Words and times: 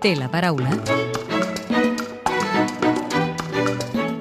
Té 0.00 0.14
la 0.16 0.30
paraula 0.32 0.70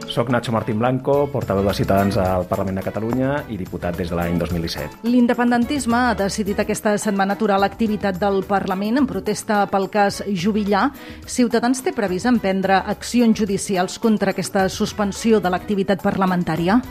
Soc 0.09 0.27
Nacho 0.33 0.51
Martín 0.51 0.79
Blanco, 0.81 1.29
portaveu 1.31 1.63
de 1.63 1.73
Ciutadans 1.77 2.17
al 2.19 2.43
Parlament 2.49 2.81
de 2.81 2.83
Catalunya 2.83 3.45
i 3.47 3.55
diputat 3.55 3.95
des 3.95 4.09
de 4.11 4.17
l'any 4.17 4.35
2017. 4.41 5.05
L'independentisme 5.07 5.95
ha 6.09 6.15
decidit 6.19 6.59
aquesta 6.59 6.97
setmana 6.99 7.37
aturar 7.37 7.61
l'activitat 7.61 8.19
del 8.19 8.41
Parlament 8.49 8.99
en 8.99 9.07
protesta 9.07 9.61
pel 9.71 9.87
cas 9.93 10.19
Jubillà. 10.27 10.89
Ciutadans 11.23 11.79
té 11.85 11.93
previst 11.95 12.27
emprendre 12.27 12.81
accions 12.83 13.37
judicials 13.39 13.95
contra 14.03 14.33
aquesta 14.35 14.67
suspensió 14.67 15.39
de 15.39 15.53
l'activitat 15.53 16.03
parlamentària? 16.03 16.81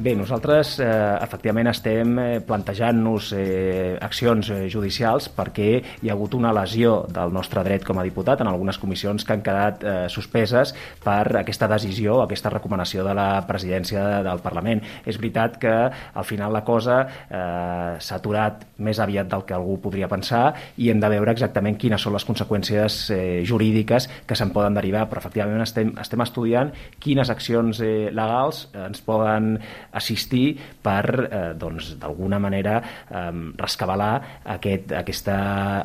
Bé, 0.00 0.14
nosaltres 0.16 0.78
eh, 0.80 0.86
efectivament 1.20 1.68
estem 1.68 2.14
eh, 2.22 2.26
plantejant-nos 2.46 3.32
eh, 3.36 3.98
accions 4.00 4.48
eh, 4.54 4.60
judicials 4.70 5.26
perquè 5.34 5.66
hi 6.00 6.08
ha 6.08 6.14
hagut 6.14 6.36
una 6.38 6.52
lesió 6.56 7.02
del 7.10 7.34
nostre 7.34 7.60
dret 7.66 7.84
com 7.84 7.98
a 8.00 8.04
diputat 8.06 8.40
en 8.40 8.48
algunes 8.48 8.78
comissions 8.80 9.26
que 9.26 9.34
han 9.34 9.42
quedat 9.44 9.82
eh, 9.84 9.94
suspeses 10.08 10.72
per 11.04 11.42
aquesta 11.42 11.68
decisió, 11.68 12.20
aquesta 12.22 12.52
recomanació 12.54 13.04
de 13.04 13.16
la 13.18 13.42
presidència 13.48 14.22
del 14.24 14.40
Parlament. 14.40 14.80
És 15.04 15.18
veritat 15.20 15.58
que 15.60 15.74
al 15.90 16.28
final 16.28 16.54
la 16.54 16.62
cosa 16.64 17.02
eh, 17.26 17.98
s'ha 18.00 18.20
aturat 18.22 18.64
més 18.78 19.02
aviat 19.02 19.28
del 19.28 19.44
que 19.44 19.58
algú 19.58 19.76
podria 19.82 20.08
pensar 20.08 20.54
i 20.78 20.88
hem 20.94 21.02
de 21.02 21.12
veure 21.12 21.34
exactament 21.34 21.76
quines 21.76 22.00
són 22.00 22.16
les 22.16 22.28
conseqüències 22.30 23.02
eh, 23.10 23.20
jurídiques 23.44 24.08
que 24.24 24.38
se'n 24.38 24.54
poden 24.54 24.80
derivar, 24.80 25.08
però 25.10 25.20
efectivament 25.20 25.66
estem, 25.66 25.92
estem 26.00 26.24
estudiant 26.24 26.72
quines 27.02 27.28
accions 27.28 27.82
eh, 27.84 28.08
legals 28.14 28.68
ens 28.86 29.04
poden 29.04 29.49
assistir 29.92 30.58
per, 30.82 31.04
eh, 31.30 31.40
doncs, 31.58 31.94
d'alguna 32.00 32.38
manera, 32.38 32.80
eh, 33.10 33.30
rescabalar 33.56 34.42
aquest, 34.44 34.92
aquesta, 34.92 35.36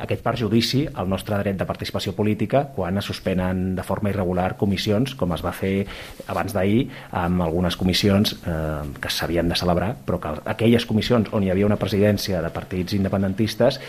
aquest 0.02 0.22
perjudici 0.22 0.86
al 0.94 1.08
nostre 1.08 1.38
dret 1.42 1.58
de 1.58 1.68
participació 1.68 2.14
política 2.14 2.66
quan 2.74 2.98
es 2.98 3.04
suspenen 3.04 3.74
de 3.76 3.82
forma 3.82 4.10
irregular 4.10 4.56
comissions, 4.56 5.14
com 5.14 5.32
es 5.32 5.44
va 5.44 5.52
fer 5.52 5.86
abans 6.26 6.52
d'ahir 6.52 6.88
amb 7.12 7.42
algunes 7.42 7.76
comissions 7.76 8.36
eh, 8.46 8.82
que 9.00 9.10
s'havien 9.12 9.48
de 9.48 9.56
celebrar, 9.56 9.94
però 10.06 10.20
que 10.20 10.34
aquelles 10.44 10.86
comissions 10.86 11.32
on 11.32 11.44
hi 11.44 11.50
havia 11.50 11.66
una 11.66 11.80
presidència 11.80 12.42
de 12.42 12.50
partits 12.50 12.96
independentistes 12.96 13.80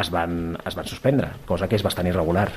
es 0.00 0.10
van, 0.10 0.56
es 0.64 0.76
van 0.76 0.88
suspendre, 0.88 1.28
cosa 1.46 1.68
que 1.68 1.76
és 1.76 1.84
bastant 1.84 2.08
irregular. 2.08 2.48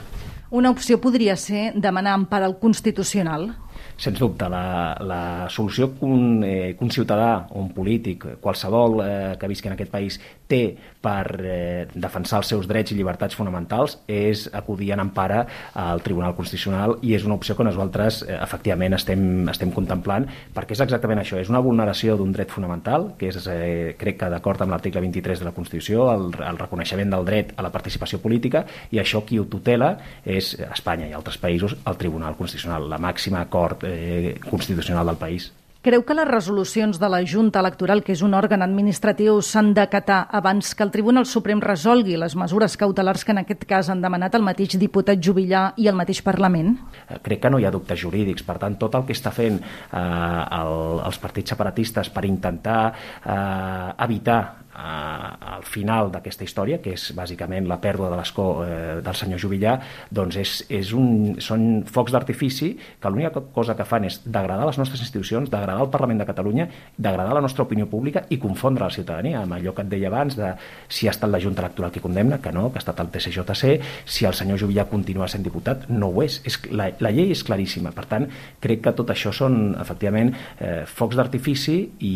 Una 0.56 0.72
opció 0.72 1.00
podria 1.02 1.36
ser 1.36 1.72
demanar 1.76 2.16
empar 2.16 2.44
al 2.46 2.60
Constitucional? 2.62 3.50
Sens 3.98 4.20
dubte, 4.20 4.50
la, 4.52 4.98
la 5.00 5.48
solució 5.50 5.94
que 5.96 6.06
un, 6.06 6.44
eh, 6.44 6.76
que 6.78 6.84
un 6.84 6.92
ciutadà 6.92 7.48
o 7.50 7.62
un 7.62 7.70
polític, 7.72 8.26
qualsevol 8.44 9.00
eh, 9.06 9.12
que 9.40 9.48
visqui 9.48 9.72
en 9.72 9.76
aquest 9.78 9.92
país, 9.94 10.20
té 10.48 10.76
per 11.06 11.26
eh, 11.42 11.88
defensar 11.94 12.40
els 12.42 12.50
seus 12.50 12.68
drets 12.70 12.94
i 12.94 12.98
llibertats 12.98 13.38
fonamentals 13.38 14.00
és 14.10 14.46
acudir 14.58 14.92
en 14.96 15.04
empara 15.04 15.44
al 15.78 16.02
Tribunal 16.06 16.36
Constitucional 16.38 16.98
i 17.06 17.14
és 17.18 17.26
una 17.26 17.38
opció 17.38 17.56
que 17.58 17.66
nosaltres 17.66 18.24
eh, 18.26 18.38
efectivament 18.42 18.98
estem, 18.98 19.46
estem 19.52 19.72
contemplant 19.74 20.28
perquè 20.56 20.76
és 20.76 20.84
exactament 20.86 21.22
això, 21.22 21.40
és 21.42 21.52
una 21.54 21.62
vulneració 21.66 22.18
d'un 22.18 22.34
dret 22.34 22.54
fonamental, 22.54 23.12
que 23.20 23.30
és, 23.32 23.40
eh, 23.52 23.96
crec 24.00 24.20
que 24.24 24.32
d'acord 24.34 24.62
amb 24.66 24.76
l'article 24.76 25.04
23 25.06 25.42
de 25.42 25.50
la 25.50 25.54
Constitució, 25.56 26.10
el, 26.14 26.28
el 26.46 26.62
reconeixement 26.62 27.14
del 27.14 27.28
dret 27.28 27.54
a 27.56 27.66
la 27.66 27.74
participació 27.74 28.20
política 28.24 28.66
i 28.92 29.02
això 29.02 29.24
qui 29.26 29.40
ho 29.40 29.48
tutela 29.50 29.96
és 30.26 30.56
Espanya 30.72 31.10
i 31.10 31.16
altres 31.16 31.40
països, 31.42 31.78
el 31.86 32.02
Tribunal 32.02 32.38
Constitucional, 32.38 32.90
la 32.90 33.02
màxima 33.02 33.44
acord 33.46 33.85
eh, 33.86 34.40
constitucional 34.50 35.06
del 35.14 35.22
país. 35.22 35.54
Creu 35.86 36.02
que 36.02 36.16
les 36.18 36.26
resolucions 36.26 36.98
de 36.98 37.08
la 37.14 37.20
Junta 37.30 37.62
Electoral, 37.62 38.00
que 38.02 38.16
és 38.16 38.24
un 38.26 38.34
òrgan 38.34 38.66
administratiu, 38.66 39.36
s'han 39.46 39.68
d'acatar 39.78 40.24
abans 40.34 40.72
que 40.74 40.82
el 40.82 40.90
Tribunal 40.90 41.28
Suprem 41.30 41.62
resolgui 41.62 42.18
les 42.18 42.34
mesures 42.34 42.74
cautelars 42.82 43.22
que 43.22 43.36
en 43.36 43.44
aquest 43.44 43.68
cas 43.70 43.92
han 43.94 44.02
demanat 44.02 44.34
el 44.34 44.42
mateix 44.42 44.80
diputat 44.82 45.22
Jubillà 45.22 45.76
i 45.78 45.86
el 45.86 45.94
mateix 45.94 46.24
Parlament? 46.26 46.74
Eh, 47.06 47.20
crec 47.22 47.44
que 47.44 47.54
no 47.54 47.62
hi 47.62 47.70
ha 47.70 47.74
dubtes 47.76 48.02
jurídics. 48.02 48.42
Per 48.42 48.58
tant, 48.58 48.80
tot 48.82 48.98
el 48.98 49.06
que 49.06 49.14
està 49.14 49.30
fent 49.30 49.62
eh, 49.62 50.02
el, 50.02 51.06
els 51.06 51.22
partits 51.22 51.54
separatistes 51.54 52.10
per 52.10 52.26
intentar 52.26 52.82
eh, 52.90 54.06
evitar 54.10 54.42
al 54.76 55.64
final 55.64 56.12
d'aquesta 56.12 56.44
història, 56.44 56.80
que 56.84 56.94
és 56.96 57.08
bàsicament 57.16 57.68
la 57.70 57.78
pèrdua 57.82 58.10
de 58.12 58.18
l'escó 58.20 58.48
eh, 58.66 59.00
del 59.06 59.16
senyor 59.16 59.40
Jubillà, 59.42 59.76
doncs 60.12 60.38
és, 60.42 60.56
és 60.74 60.92
un, 60.98 61.38
són 61.44 61.86
focs 61.88 62.12
d'artifici 62.12 62.74
que 63.00 63.12
l'única 63.12 63.44
cosa 63.56 63.76
que 63.78 63.88
fan 63.88 64.08
és 64.10 64.20
degradar 64.26 64.68
les 64.68 64.80
nostres 64.82 65.02
institucions, 65.06 65.50
degradar 65.52 65.86
el 65.86 65.92
Parlament 65.94 66.20
de 66.22 66.28
Catalunya, 66.28 66.68
degradar 66.98 67.38
la 67.38 67.44
nostra 67.46 67.64
opinió 67.64 67.88
pública 67.92 68.26
i 68.30 68.40
confondre 68.42 68.84
la 68.84 68.94
ciutadania 68.94 69.42
amb 69.44 69.56
allò 69.58 69.74
que 69.76 69.86
et 69.86 69.92
deia 69.94 70.12
abans 70.12 70.36
de 70.36 70.52
si 70.90 71.08
ha 71.08 71.14
estat 71.16 71.32
la 71.32 71.42
Junta 71.42 71.64
Electoral 71.64 71.94
que 71.96 72.04
condemna, 72.04 72.42
que 72.44 72.52
no, 72.52 72.68
que 72.72 72.82
ha 72.82 72.84
estat 72.84 73.00
el 73.00 73.12
TCJC, 73.14 73.80
si 74.06 74.28
el 74.28 74.36
senyor 74.36 74.60
Jubillà 74.60 74.88
continua 74.92 75.30
sent 75.32 75.46
diputat, 75.46 75.88
no 75.90 76.12
ho 76.12 76.24
és. 76.26 76.42
és 76.46 76.60
la, 76.72 76.90
la 77.00 77.14
llei 77.16 77.32
és 77.32 77.44
claríssima. 77.48 77.94
Per 77.96 78.06
tant, 78.12 78.28
crec 78.64 78.84
que 78.86 78.96
tot 78.98 79.14
això 79.14 79.32
són, 79.36 79.76
efectivament, 79.80 80.34
eh, 80.60 80.84
focs 80.90 81.16
d'artifici 81.16 81.78
i, 82.04 82.16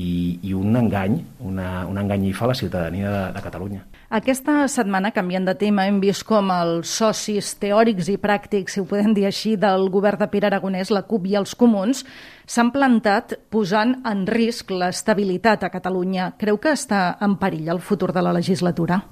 i 0.49 0.53
un 0.57 0.75
engany, 0.75 1.19
una, 1.47 1.85
un 1.89 1.99
enganyifa 2.01 2.48
la 2.49 2.57
ciutadania 2.57 3.11
de, 3.13 3.21
de 3.35 3.43
Catalunya. 3.45 3.83
Aquesta 4.09 4.63
setmana, 4.71 5.11
canviant 5.13 5.45
de 5.45 5.53
tema, 5.53 5.85
hem 5.85 5.99
vist 6.01 6.25
com 6.27 6.49
els 6.53 6.89
socis 7.01 7.53
teòrics 7.61 8.09
i 8.09 8.17
pràctics, 8.21 8.73
si 8.73 8.81
ho 8.81 8.87
podem 8.89 9.13
dir 9.13 9.27
així, 9.29 9.53
del 9.61 9.85
govern 9.93 10.19
de 10.23 10.29
Pere 10.33 10.49
Aragonès, 10.49 10.89
la 10.89 11.05
CUP 11.05 11.29
i 11.29 11.37
els 11.37 11.53
Comuns, 11.59 12.01
s'han 12.49 12.73
plantat 12.73 13.37
posant 13.53 13.99
en 14.09 14.25
risc 14.27 14.73
l'estabilitat 14.73 15.63
a 15.63 15.71
Catalunya. 15.73 16.33
Creu 16.41 16.57
que 16.57 16.73
està 16.73 17.13
en 17.21 17.37
perill 17.37 17.69
el 17.69 17.85
futur 17.85 18.11
de 18.15 18.25
la 18.25 18.33
legislatura? 18.33 19.03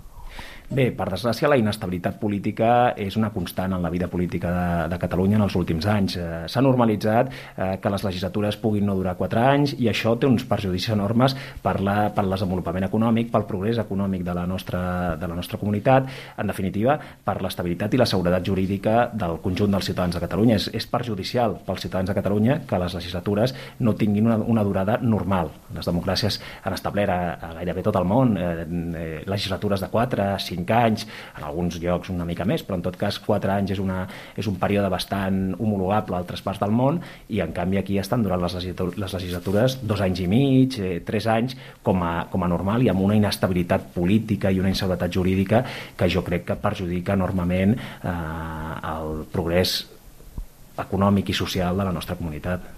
Bé, 0.68 0.90
per 0.92 1.06
desgràcia, 1.08 1.48
la 1.48 1.56
inestabilitat 1.56 2.18
política 2.20 2.70
és 3.00 3.16
una 3.16 3.30
constant 3.32 3.72
en 3.72 3.80
la 3.86 3.88
vida 3.88 4.10
política 4.12 4.50
de, 4.52 4.90
de 4.92 4.98
Catalunya 5.00 5.38
en 5.38 5.46
els 5.46 5.54
últims 5.56 5.86
anys. 5.88 6.18
Eh, 6.20 6.40
S'ha 6.52 6.60
normalitzat 6.60 7.30
eh, 7.32 7.68
que 7.80 7.92
les 7.94 8.04
legislatures 8.04 8.58
puguin 8.60 8.84
no 8.84 8.98
durar 8.98 9.14
quatre 9.16 9.40
anys 9.40 9.78
i 9.80 9.88
això 9.88 10.18
té 10.20 10.28
uns 10.28 10.44
perjudicis 10.44 10.92
enormes 10.92 11.38
per, 11.64 11.78
la, 11.80 12.10
per 12.12 12.26
el 12.26 12.36
desenvolupament 12.36 12.84
econòmic, 12.84 13.30
pel 13.32 13.46
progrés 13.48 13.80
econòmic 13.80 14.26
de 14.28 14.36
la 14.36 14.44
nostra, 14.44 14.82
de 15.16 15.30
la 15.32 15.38
nostra 15.38 15.56
comunitat, 15.62 16.12
en 16.36 16.52
definitiva, 16.52 16.98
per 17.00 17.38
l'estabilitat 17.46 17.96
i 17.96 18.02
la 18.04 18.10
seguretat 18.12 18.44
jurídica 18.52 18.98
del 19.16 19.40
conjunt 19.40 19.72
dels 19.72 19.88
ciutadans 19.88 20.20
de 20.20 20.24
Catalunya. 20.26 20.60
És, 20.60 20.68
és 20.76 20.90
perjudicial 20.92 21.62
pels 21.64 21.88
ciutadans 21.88 22.12
de 22.12 22.18
Catalunya 22.20 22.60
que 22.68 22.82
les 22.84 22.98
legislatures 23.00 23.56
no 23.80 23.96
tinguin 23.96 24.28
una, 24.28 24.42
una 24.44 24.68
durada 24.68 25.00
normal. 25.00 25.56
Les 25.80 25.88
democràcies 25.88 26.42
han 26.68 26.76
establert 26.76 27.16
a, 27.16 27.22
a 27.40 27.56
gairebé 27.62 27.88
tot 27.88 28.04
el 28.04 28.12
món 28.12 28.36
eh, 28.36 28.52
eh, 28.68 29.10
legislatures 29.32 29.88
de 29.88 29.94
4, 30.18 30.44
5 30.44 30.58
5 30.58 30.74
anys, 30.74 31.06
en 31.38 31.46
alguns 31.46 31.78
llocs 31.82 32.10
una 32.10 32.26
mica 32.26 32.46
més, 32.46 32.64
però 32.66 32.78
en 32.78 32.84
tot 32.86 32.98
cas 33.00 33.20
4 33.24 33.54
anys 33.54 33.76
és, 33.76 33.82
una, 33.84 34.04
és 34.38 34.48
un 34.50 34.58
període 34.60 34.90
bastant 34.90 35.56
homologable 35.58 36.18
a 36.18 36.22
altres 36.22 36.44
parts 36.46 36.62
del 36.64 36.74
món 36.76 37.00
i 37.30 37.42
en 37.44 37.54
canvi 37.56 37.80
aquí 37.82 37.98
estan 38.02 38.24
durant 38.26 38.42
les, 38.42 38.56
legislatures, 38.58 38.98
les 39.00 39.18
legislatures 39.18 39.80
dos 39.88 40.04
anys 40.04 40.24
i 40.24 40.30
mig, 40.32 40.80
eh, 40.80 41.02
anys 41.28 41.58
com 41.84 42.04
a, 42.04 42.28
com 42.32 42.44
a 42.44 42.50
normal 42.52 42.84
i 42.84 42.90
amb 42.92 43.02
una 43.04 43.18
inestabilitat 43.18 43.92
política 43.96 44.52
i 44.52 44.62
una 44.62 44.72
inseguretat 44.72 45.12
jurídica 45.14 45.64
que 45.98 46.10
jo 46.10 46.24
crec 46.24 46.46
que 46.48 46.60
perjudica 46.62 47.18
enormement 47.18 47.76
eh, 47.78 48.16
el 48.94 49.24
progrés 49.34 49.80
econòmic 50.78 51.32
i 51.32 51.38
social 51.38 51.78
de 51.78 51.88
la 51.88 51.94
nostra 51.94 52.16
comunitat. 52.16 52.77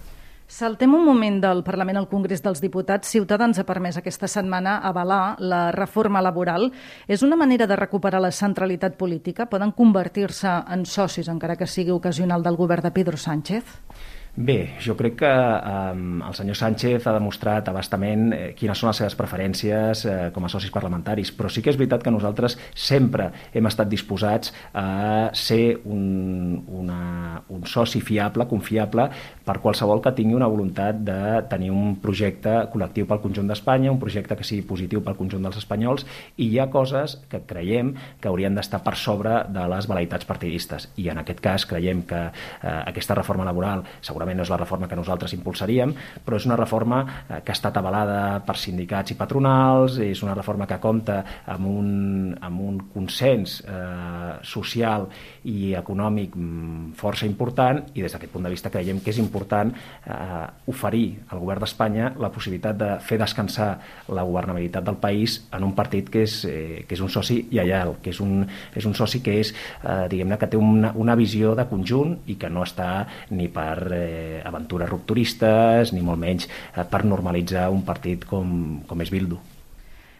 Saltem 0.50 0.96
un 0.98 1.04
moment 1.06 1.36
del 1.44 1.60
Parlament 1.62 2.00
al 2.00 2.08
Congrés 2.10 2.42
dels 2.42 2.58
Diputats. 2.64 3.12
Ciutadans 3.14 3.60
ha 3.62 3.66
permès 3.70 4.00
aquesta 4.00 4.26
setmana 4.26 4.80
avalar 4.90 5.36
la 5.38 5.60
reforma 5.76 6.24
laboral. 6.26 6.72
És 7.06 7.22
una 7.22 7.38
manera 7.38 7.68
de 7.70 7.78
recuperar 7.78 8.18
la 8.18 8.32
centralitat 8.34 8.98
política? 8.98 9.46
Poden 9.46 9.76
convertir-se 9.78 10.50
en 10.74 10.88
socis, 10.90 11.30
encara 11.30 11.56
que 11.56 11.70
sigui 11.70 11.94
ocasional, 11.94 12.42
del 12.42 12.58
govern 12.58 12.82
de 12.82 12.92
Pedro 12.98 13.18
Sánchez? 13.18 13.78
Bé, 14.40 14.78
jo 14.80 14.94
crec 14.96 15.18
que 15.20 15.28
eh, 15.28 15.96
el 16.24 16.34
senyor 16.38 16.56
Sánchez 16.56 17.04
ha 17.04 17.12
demostrat 17.12 17.68
abastament 17.68 18.30
eh, 18.32 18.38
quines 18.56 18.80
són 18.80 18.88
les 18.88 19.02
seves 19.02 19.18
preferències 19.20 20.04
eh, 20.08 20.14
com 20.32 20.46
a 20.48 20.52
socis 20.54 20.72
parlamentaris, 20.72 21.34
però 21.36 21.50
sí 21.52 21.60
que 21.60 21.74
és 21.74 21.76
veritat 21.76 22.06
que 22.06 22.14
nosaltres 22.16 22.56
sempre 22.72 23.26
hem 23.52 23.68
estat 23.68 23.90
disposats 23.92 24.54
a 24.72 25.28
ser 25.36 25.82
un, 25.84 26.56
una, 26.72 27.42
un 27.52 27.66
soci 27.68 28.00
fiable, 28.00 28.46
confiable, 28.48 29.10
per 29.44 29.58
qualsevol 29.60 30.00
que 30.06 30.16
tingui 30.16 30.40
una 30.40 30.48
voluntat 30.48 31.04
de 31.04 31.20
tenir 31.52 31.74
un 31.76 31.98
projecte 32.00 32.56
col·lectiu 32.72 33.10
pel 33.12 33.20
conjunt 33.20 33.52
d'Espanya, 33.52 33.92
un 33.92 34.00
projecte 34.00 34.40
que 34.40 34.48
sigui 34.48 34.64
positiu 34.72 35.04
pel 35.04 35.20
conjunt 35.20 35.44
dels 35.50 35.60
espanyols, 35.60 36.08
i 36.38 36.48
hi 36.48 36.62
ha 36.64 36.70
coses 36.72 37.18
que 37.28 37.44
creiem 37.44 37.92
que 38.24 38.32
haurien 38.32 38.56
d'estar 38.56 38.86
per 38.88 38.96
sobre 38.96 39.42
de 39.52 39.68
les 39.76 39.92
velaitats 39.92 40.32
partidistes. 40.32 40.88
I 40.96 41.12
en 41.12 41.26
aquest 41.26 41.44
cas 41.44 41.68
creiem 41.68 42.08
que 42.08 42.24
eh, 42.32 42.80
aquesta 42.88 43.20
reforma 43.20 43.44
laboral 43.44 43.84
segurament 44.00 44.29
segurament 44.30 44.38
no 44.38 44.46
és 44.46 44.52
la 44.52 44.60
reforma 44.60 44.88
que 44.88 44.98
nosaltres 44.98 45.34
impulsaríem, 45.34 45.94
però 46.26 46.38
és 46.38 46.46
una 46.46 46.58
reforma 46.58 47.02
eh, 47.28 47.42
que 47.44 47.52
ha 47.52 47.58
estat 47.58 47.78
avalada 47.78 48.42
per 48.46 48.56
sindicats 48.58 49.12
i 49.12 49.18
patronals, 49.18 50.00
és 50.00 50.22
una 50.24 50.36
reforma 50.36 50.68
que 50.68 50.80
compta 50.80 51.24
amb 51.48 51.66
un, 51.68 52.36
amb 52.40 52.62
un 52.62 52.80
consens 52.94 53.62
eh, 53.66 54.19
social 54.44 55.08
i 55.50 55.74
econòmic 55.78 56.36
mm, 56.36 56.94
força 57.00 57.28
important 57.28 57.82
i 57.94 58.04
des 58.04 58.14
d'aquest 58.14 58.32
punt 58.34 58.46
de 58.46 58.52
vista 58.54 58.72
creiem 58.74 59.02
que 59.04 59.12
és 59.14 59.20
important 59.22 59.72
eh, 59.74 60.46
oferir 60.72 61.20
al 61.30 61.44
govern 61.44 61.64
d'Espanya 61.64 62.14
la 62.20 62.32
possibilitat 62.34 62.78
de 62.80 62.90
fer 63.06 63.20
descansar 63.22 63.70
la 64.08 64.24
governabilitat 64.24 64.86
del 64.86 65.00
país 65.02 65.40
en 65.56 65.64
un 65.68 65.76
partit 65.76 66.10
que 66.10 66.24
és, 66.24 66.40
eh, 66.46 66.86
que 66.88 66.96
és 66.96 67.04
un 67.04 67.10
soci 67.10 67.42
lleial, 67.52 67.98
que 68.04 68.14
és 68.14 68.20
un, 68.24 68.48
és 68.76 68.86
un 68.86 68.96
soci 68.96 69.22
que 69.26 69.40
és, 69.40 69.54
eh, 69.84 70.08
diguem-ne, 70.10 70.38
que 70.38 70.48
té 70.48 70.58
una, 70.58 70.94
una 70.96 71.16
visió 71.16 71.56
de 71.56 71.68
conjunt 71.70 72.18
i 72.28 72.36
que 72.36 72.50
no 72.50 72.64
està 72.64 73.08
ni 73.32 73.48
per 73.48 73.78
eh, 73.94 74.42
aventures 74.46 74.90
rupturistes 74.90 75.94
ni 75.94 76.02
molt 76.02 76.20
menys 76.20 76.50
eh, 76.50 76.84
per 76.84 77.06
normalitzar 77.06 77.70
un 77.70 77.84
partit 77.86 78.26
com, 78.26 78.84
com 78.88 79.02
és 79.02 79.14
Bildu. 79.14 79.40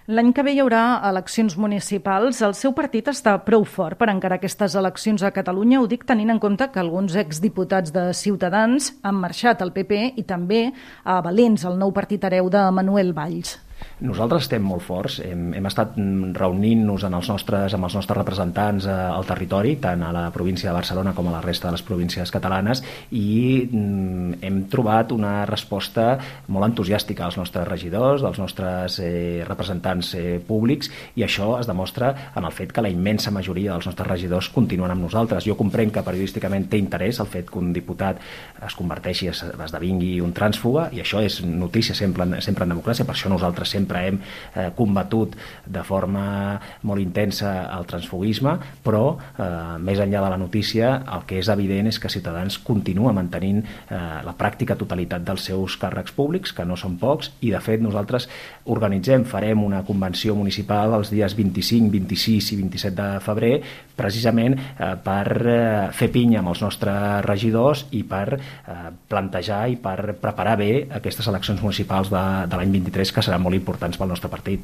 L'any 0.10 0.32
que 0.34 0.42
ve 0.42 0.56
hi 0.56 0.60
haurà 0.64 1.04
eleccions 1.06 1.54
municipals. 1.62 2.40
El 2.42 2.56
seu 2.58 2.72
partit 2.74 3.12
està 3.12 3.36
prou 3.46 3.62
fort 3.62 4.00
per 4.00 4.08
encarar 4.10 4.40
aquestes 4.40 4.74
eleccions 4.80 5.22
a 5.22 5.30
Catalunya. 5.36 5.84
Ho 5.84 5.86
dic 5.92 6.08
tenint 6.10 6.34
en 6.34 6.42
compte 6.42 6.66
que 6.74 6.82
alguns 6.82 7.14
exdiputats 7.22 7.94
de 7.94 8.08
Ciutadans 8.18 8.90
han 9.06 9.22
marxat 9.22 9.62
al 9.62 9.70
PP 9.76 10.02
i 10.18 10.26
també 10.26 10.64
a 11.06 11.22
Valents, 11.22 11.70
el 11.70 11.78
nou 11.78 11.94
partit 11.94 12.26
hereu 12.26 12.50
de 12.50 12.66
Manuel 12.74 13.14
Valls. 13.14 13.60
Nosaltres 14.00 14.46
estem 14.46 14.64
molt 14.64 14.80
forts, 14.80 15.18
hem, 15.20 15.50
hem 15.58 15.66
estat 15.68 15.98
reunint-nos 16.38 17.04
amb 17.04 17.18
els 17.18 17.28
nostres, 17.28 17.74
amb 17.76 17.84
els 17.84 17.96
nostres 17.98 18.16
representants 18.16 18.86
eh, 18.88 18.94
al 18.96 19.28
territori, 19.28 19.74
tant 19.84 20.06
a 20.08 20.14
la 20.16 20.22
província 20.32 20.70
de 20.70 20.76
Barcelona 20.78 21.12
com 21.18 21.28
a 21.28 21.34
la 21.34 21.42
resta 21.44 21.68
de 21.68 21.76
les 21.76 21.84
províncies 21.84 22.32
catalanes, 22.32 22.80
i 23.12 23.68
mm, 23.68 24.40
hem 24.48 24.62
trobat 24.72 25.12
una 25.12 25.34
resposta 25.50 26.14
molt 26.48 26.70
entusiàstica 26.70 27.26
als 27.26 27.36
nostres 27.42 27.68
regidors, 27.68 28.24
dels 28.24 28.40
nostres 28.40 29.02
eh, 29.04 29.44
representants 29.48 30.14
eh, 30.16 30.40
públics, 30.48 30.88
i 31.20 31.28
això 31.28 31.58
es 31.60 31.68
demostra 31.68 32.14
en 32.40 32.48
el 32.48 32.56
fet 32.56 32.72
que 32.72 32.86
la 32.86 32.94
immensa 32.94 33.36
majoria 33.36 33.76
dels 33.76 33.90
nostres 33.92 34.08
regidors 34.08 34.48
continuen 34.56 34.96
amb 34.96 35.04
nosaltres. 35.10 35.44
Jo 35.44 35.58
comprenc 35.60 35.98
que 35.98 36.06
periodísticament 36.08 36.70
té 36.72 36.80
interès 36.80 37.20
el 37.20 37.28
fet 37.28 37.52
que 37.52 37.60
un 37.60 37.74
diputat 37.76 38.24
es 38.64 38.80
converteixi, 38.80 39.28
es, 39.34 39.44
esdevingui 39.44 40.16
un 40.24 40.32
trànsfuga, 40.32 40.88
i 40.96 41.04
això 41.04 41.20
és 41.20 41.42
notícia 41.44 41.98
sempre, 41.98 42.32
sempre 42.40 42.64
en 42.64 42.78
democràcia, 42.78 43.04
per 43.04 43.18
això 43.18 43.28
nosaltres 43.28 43.69
sempre 43.70 44.06
hem 44.08 44.20
eh, 44.20 44.70
combatut 44.78 45.36
de 45.66 45.84
forma 45.86 46.60
molt 46.84 47.02
intensa 47.04 47.54
el 47.78 47.88
transfugisme, 47.90 48.56
però 48.84 49.04
eh, 49.16 49.78
més 49.82 50.02
enllà 50.02 50.24
de 50.26 50.34
la 50.34 50.40
notícia 50.42 50.96
el 51.16 51.26
que 51.30 51.40
és 51.40 51.50
evident 51.52 51.90
és 51.90 52.00
que 52.00 52.12
Ciutadans 52.12 52.60
continua 52.66 53.14
mantenint 53.16 53.62
eh, 53.64 54.00
la 54.26 54.36
pràctica 54.38 54.78
totalitat 54.80 55.26
dels 55.28 55.50
seus 55.52 55.78
càrrecs 55.80 56.16
públics, 56.16 56.54
que 56.56 56.66
no 56.66 56.78
són 56.80 56.98
pocs, 57.02 57.34
i 57.46 57.54
de 57.54 57.62
fet 57.64 57.82
nosaltres 57.84 58.28
organitzem, 58.70 59.26
farem 59.30 59.64
una 59.64 59.84
convenció 59.88 60.36
municipal 60.38 60.98
els 60.98 61.14
dies 61.14 61.36
25, 61.38 61.92
26 61.94 62.54
i 62.54 62.60
27 62.64 62.96
de 63.00 63.10
febrer 63.24 63.54
precisament 64.00 64.56
eh, 64.56 64.94
per 65.04 65.26
eh, 65.44 65.88
fer 65.96 66.10
pinya 66.14 66.42
amb 66.42 66.54
els 66.54 66.64
nostres 66.64 67.24
regidors 67.26 67.86
i 67.98 68.04
per 68.08 68.26
eh, 68.38 68.78
plantejar 69.12 69.62
i 69.74 69.78
per 69.82 70.16
preparar 70.22 70.56
bé 70.60 70.72
aquestes 71.00 71.28
eleccions 71.32 71.62
municipals 71.66 72.12
de, 72.14 72.24
de 72.50 72.60
l'any 72.60 72.74
23 72.80 73.14
que 73.16 73.26
seran 73.26 73.44
molt 73.44 73.59
importants 73.60 74.00
pel 74.00 74.16
nostre 74.16 74.32
partit. 74.32 74.64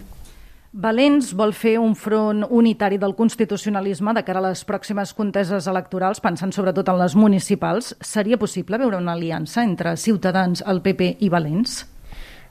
Valents 0.75 1.29
vol 1.39 1.53
fer 1.55 1.77
un 1.79 1.93
front 1.95 2.43
unitari 2.51 2.97
del 2.99 3.13
constitucionalisme 3.15 4.11
de 4.17 4.25
cara 4.27 4.41
a 4.41 4.49
les 4.49 4.65
pròximes 4.67 5.13
conteses 5.15 5.69
electorals, 5.71 6.19
pensant 6.19 6.51
sobretot 6.51 6.91
en 6.91 6.99
les 6.99 7.15
municipals. 7.15 7.93
Seria 8.03 8.35
possible 8.35 8.81
veure 8.81 8.99
una 8.99 9.15
aliança 9.15 9.63
entre 9.63 9.95
Ciutadans, 9.95 10.65
el 10.67 10.83
PP 10.83 11.13
i 11.23 11.31
Valents? 11.31 11.85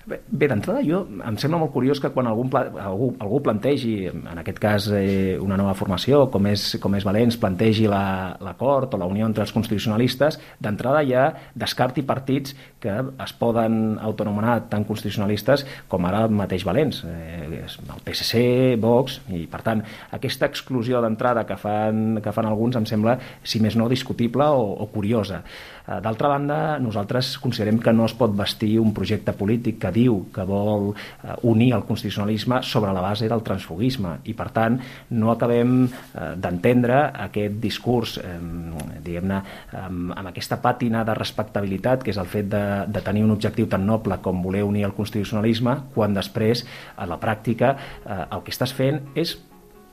Bé, 0.05 0.19
bé 0.29 0.49
d'entrada, 0.51 0.83
jo 0.85 0.99
em 1.25 1.37
sembla 1.41 1.63
molt 1.63 1.73
curiós 1.73 2.01
que 2.01 2.11
quan 2.13 2.27
algun, 2.29 2.51
algú, 2.53 3.07
algú 3.25 3.39
plantegi, 3.47 3.95
en 4.13 4.41
aquest 4.43 4.59
cas 4.61 4.89
eh, 4.93 5.39
una 5.41 5.57
nova 5.57 5.73
formació, 5.79 6.27
com 6.33 6.45
és, 6.51 6.75
com 6.81 6.97
és 6.99 7.07
Valents, 7.09 7.39
plantegi 7.41 7.87
l'acord 7.89 8.93
la, 8.93 8.99
o 8.99 9.01
la 9.01 9.09
unió 9.09 9.25
entre 9.25 9.47
els 9.47 9.53
constitucionalistes, 9.57 10.37
d'entrada 10.61 11.01
ja 11.09 11.31
descarti 11.57 12.05
partits 12.05 12.53
que 12.85 12.95
es 13.25 13.33
poden 13.41 13.97
autonomenar 13.97 14.69
tan 14.69 14.85
constitucionalistes 14.85 15.65
com 15.89 16.05
ara 16.05 16.25
el 16.29 16.35
mateix 16.37 16.67
Valents, 16.69 17.03
eh, 17.09 17.65
el 17.65 18.03
PSC, 18.05 18.45
Vox, 18.81 19.23
i 19.33 19.47
per 19.51 19.63
tant, 19.65 19.81
aquesta 20.13 20.51
exclusió 20.51 21.01
d'entrada 21.05 21.47
que, 21.49 21.57
fan, 21.61 22.21
que 22.25 22.35
fan 22.35 22.51
alguns 22.51 22.77
em 22.81 22.89
sembla, 22.89 23.17
si 23.43 23.63
més 23.65 23.79
no, 23.81 23.89
discutible 23.89 24.51
o, 24.53 24.69
o 24.85 24.91
curiosa. 24.93 25.43
Eh, 25.85 26.01
d'altra 26.01 26.29
banda, 26.33 26.79
nosaltres 26.81 27.35
considerem 27.39 27.79
que 27.81 27.93
no 27.93 28.07
es 28.09 28.15
pot 28.17 28.33
vestir 28.37 28.79
un 28.81 28.95
projecte 28.97 29.35
polític 29.37 29.77
que 29.83 29.93
diu 29.93 30.23
que 30.33 30.45
vol 30.49 30.93
eh, 30.95 31.35
unir 31.51 31.75
el 31.77 31.85
constitucionalisme 31.85 32.63
sobre 32.65 32.93
la 32.97 33.03
base 33.05 33.29
del 33.29 33.45
transfugisme 33.45 34.19
i 34.25 34.37
per 34.37 34.49
tant 34.55 34.79
no 35.13 35.33
acabem 35.33 35.85
eh, 35.85 36.31
d'entendre 36.41 37.01
aquest 37.27 37.61
discurs 37.61 38.17
eh, 38.23 38.39
diguem-ne 39.05 39.43
amb, 39.81 40.15
amb 40.17 40.33
aquesta 40.33 40.61
pàtina 40.63 41.05
de 41.05 41.17
respectabilitat 41.21 42.05
que 42.05 42.15
és 42.15 42.21
el 42.21 42.33
fet 42.33 42.49
de, 42.75 42.93
de 42.93 43.05
tenir 43.07 43.25
un 43.25 43.33
objectiu 43.35 43.71
tan 43.71 43.87
noble 43.87 44.19
com 44.23 44.43
voler 44.43 44.65
unir 44.67 44.85
el 44.89 44.95
constitucionalisme 44.99 45.79
quan 45.95 46.15
després 46.15 46.67
a 46.97 47.07
la 47.07 47.21
pràctica 47.23 47.75
eh, 48.05 48.23
el 48.31 48.45
que 48.45 48.55
estàs 48.55 48.75
fent 48.75 49.03
és 49.15 49.37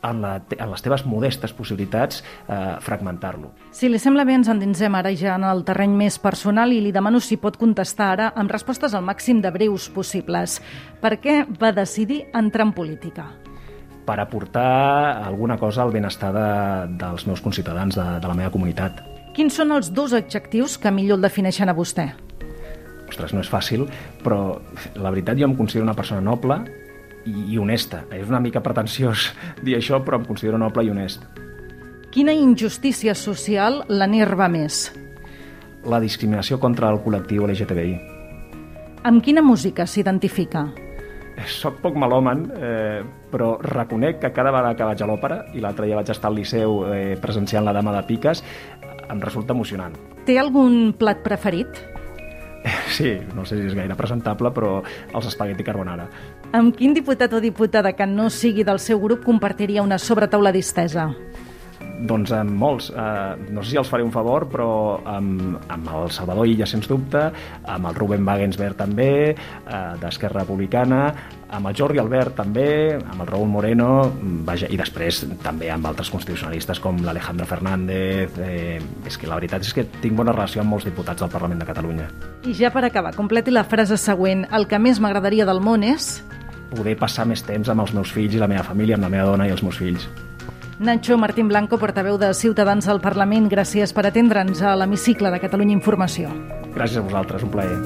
en, 0.03 0.21
la, 0.21 0.35
en 0.57 0.71
les 0.71 0.83
teves 0.83 1.03
modestes 1.05 1.53
possibilitats 1.53 2.21
eh, 2.21 2.77
fragmentar-lo. 2.81 3.51
Si 3.75 3.89
li 3.89 3.99
sembla 4.01 4.25
bé, 4.27 4.35
ens 4.39 4.49
endinsem 4.51 4.95
ara 4.97 5.13
ja 5.17 5.35
en 5.37 5.45
el 5.47 5.63
terreny 5.67 5.93
més 5.97 6.17
personal 6.21 6.73
i 6.73 6.81
li 6.83 6.93
demano 6.93 7.21
si 7.21 7.37
pot 7.41 7.57
contestar 7.61 8.11
ara 8.15 8.31
amb 8.35 8.51
respostes 8.51 8.95
al 8.97 9.05
màxim 9.05 9.41
de 9.43 9.51
breus 9.53 9.89
possibles. 9.93 10.59
Per 11.01 11.15
què 11.21 11.41
va 11.61 11.73
decidir 11.75 12.25
entrar 12.33 12.67
en 12.69 12.75
política? 12.77 13.29
Per 14.05 14.17
aportar 14.17 15.21
alguna 15.21 15.59
cosa 15.61 15.83
al 15.83 15.93
benestar 15.93 16.33
de, 16.33 16.49
dels 16.97 17.27
meus 17.29 17.41
conciutadans, 17.41 17.95
de, 17.95 18.07
de 18.19 18.27
la 18.27 18.37
meva 18.37 18.51
comunitat. 18.53 19.03
Quins 19.35 19.55
són 19.55 19.71
els 19.71 19.93
dos 19.95 20.11
adjectius 20.17 20.75
que 20.81 20.91
millor 20.91 21.21
el 21.21 21.29
defineixen 21.29 21.69
a 21.71 21.77
vostè? 21.77 22.09
Ostres, 23.11 23.33
no 23.35 23.43
és 23.43 23.51
fàcil, 23.51 23.85
però 24.23 24.55
la 24.95 25.11
veritat 25.11 25.39
jo 25.39 25.49
em 25.49 25.57
considero 25.57 25.83
una 25.83 25.97
persona 25.97 26.23
noble 26.23 26.61
i, 27.25 27.53
i 27.53 27.59
honesta. 27.59 28.05
És 28.15 28.29
una 28.31 28.41
mica 28.43 28.63
pretensiós 28.63 29.29
dir 29.65 29.77
això, 29.77 30.01
però 30.05 30.21
em 30.21 30.27
considero 30.29 30.59
noble 30.61 30.85
i 30.87 30.93
honest. 30.93 31.27
Quina 32.11 32.33
injustícia 32.35 33.15
social 33.15 33.85
l'enerva 33.87 34.49
més? 34.51 34.89
La 35.87 36.01
discriminació 36.03 36.59
contra 36.59 36.89
el 36.91 36.99
col·lectiu 37.03 37.45
LGTBI. 37.47 37.93
Amb 39.07 39.23
quina 39.25 39.41
música 39.41 39.87
s'identifica? 39.87 40.65
Soc 41.47 41.79
poc 41.81 41.95
malòman, 41.97 42.43
eh, 42.53 42.99
però 43.31 43.55
reconec 43.63 44.19
que 44.21 44.33
cada 44.35 44.51
vegada 44.51 44.75
que 44.77 44.85
vaig 44.85 45.01
a 45.01 45.07
l'òpera, 45.09 45.39
i 45.55 45.63
l'altre 45.63 45.87
dia 45.87 45.97
vaig 45.97 46.11
estar 46.11 46.29
al 46.29 46.37
Liceu 46.37 46.83
eh, 46.91 47.15
presenciant 47.21 47.65
la 47.65 47.73
Dama 47.73 47.95
de 47.95 48.03
Piques, 48.05 48.43
em 49.09 49.23
resulta 49.23 49.55
emocionant. 49.55 49.95
Té 50.27 50.37
algun 50.37 50.91
plat 50.99 51.23
preferit? 51.23 51.79
Sí, 52.91 53.17
no 53.35 53.45
sé 53.45 53.57
si 53.57 53.69
és 53.69 53.75
gaire 53.77 53.95
presentable, 53.97 54.51
però 54.53 54.81
els 55.15 55.29
espagueti 55.29 55.65
carbonara. 55.65 56.07
Amb 56.57 56.75
quin 56.77 56.93
diputat 56.93 57.33
o 57.33 57.39
diputada 57.41 57.93
que 57.95 58.05
no 58.05 58.29
sigui 58.29 58.65
del 58.67 58.81
seu 58.83 58.99
grup 58.99 59.23
compartiria 59.25 59.85
una 59.85 59.97
sobretaula 59.99 60.51
distesa? 60.51 61.09
Doncs 62.01 62.31
amb 62.33 62.55
molts. 62.57 62.89
Eh, 62.89 63.51
no 63.53 63.63
sé 63.63 63.75
si 63.75 63.77
els 63.81 63.89
faré 63.89 64.05
un 64.05 64.13
favor, 64.13 64.47
però 64.49 64.69
amb, 65.05 65.59
amb 65.69 65.91
el 65.97 66.09
Salvador 66.13 66.49
Illa, 66.49 66.65
sens 66.65 66.89
dubte, 66.89 67.27
amb 67.65 67.91
el 67.91 67.97
Ruben 67.97 68.25
Wagensberg 68.25 68.79
també, 68.79 69.11
eh, 69.31 69.83
d'Esquerra 70.01 70.41
Republicana, 70.41 71.03
amb 71.51 71.67
el 71.67 71.75
Jordi 71.75 71.99
Albert 71.99 72.37
també, 72.39 72.95
amb 72.95 73.21
el 73.21 73.27
Raúl 73.27 73.49
Moreno, 73.51 73.89
vaja, 74.47 74.69
i 74.71 74.79
després 74.79 75.21
també 75.43 75.69
amb 75.71 75.85
altres 75.89 76.09
constitucionalistes 76.13 76.79
com 76.79 77.01
l'Alejandro 77.03 77.45
Fernández. 77.45 78.39
Eh, 78.39 78.79
és 79.05 79.17
que 79.19 79.29
la 79.29 79.37
veritat 79.39 79.67
és 79.67 79.75
que 79.75 79.85
tinc 80.01 80.17
bona 80.17 80.33
relació 80.33 80.63
amb 80.63 80.71
molts 80.73 80.87
diputats 80.87 81.21
del 81.21 81.31
Parlament 81.33 81.61
de 81.61 81.67
Catalunya. 81.67 82.07
I 82.47 82.55
ja 82.57 82.71
per 82.73 82.85
acabar, 82.87 83.13
completi 83.17 83.51
la 83.51 83.65
frase 83.67 83.99
següent. 83.99 84.47
El 84.51 84.67
que 84.67 84.79
més 84.79 85.03
m'agradaria 85.03 85.45
del 85.45 85.61
món 85.61 85.83
és... 85.85 86.21
Poder 86.71 86.95
passar 86.95 87.25
més 87.27 87.43
temps 87.43 87.67
amb 87.67 87.83
els 87.83 87.91
meus 87.91 88.13
fills 88.15 88.37
i 88.37 88.39
la 88.39 88.47
meva 88.47 88.63
família, 88.63 88.95
amb 88.95 89.09
la 89.09 89.11
meva 89.11 89.33
dona 89.33 89.49
i 89.49 89.51
els 89.51 89.63
meus 89.65 89.75
fills. 89.81 90.07
Nacho 90.81 91.15
Martín 91.15 91.47
Blanco, 91.47 91.77
portaveu 91.77 92.17
de 92.17 92.33
Ciutadans 92.33 92.87
al 92.89 93.03
Parlament, 93.05 93.45
gràcies 93.51 93.91
per 93.93 94.07
atendre'ns 94.09 94.63
a 94.65 94.71
l'hemicicle 94.73 95.29
de 95.29 95.37
Catalunya 95.37 95.75
Informació. 95.77 96.31
Gràcies 96.73 96.97
a 96.97 97.03
vosaltres, 97.05 97.43
un 97.45 97.51
plaer. 97.53 97.77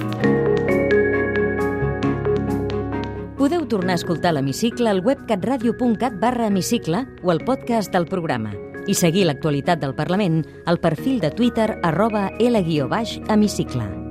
Podeu 3.35 3.67
tornar 3.67 3.97
a 3.97 3.99
escoltar 3.99 4.31
l'hemicicle 4.31 4.87
al 4.87 5.03
web 5.03 5.27
catradio.cat 5.27 6.15
barra 6.23 6.47
hemicicle 6.47 7.03
o 7.21 7.35
al 7.35 7.43
podcast 7.43 7.91
del 7.91 8.07
programa 8.07 8.55
i 8.87 8.95
seguir 8.95 9.27
l'actualitat 9.27 9.83
del 9.83 9.97
Parlament 9.97 10.45
al 10.65 10.79
perfil 10.79 11.19
de 11.19 11.35
Twitter 11.35 11.75
arroba 11.83 12.29
L-hemicicle. 12.39 14.04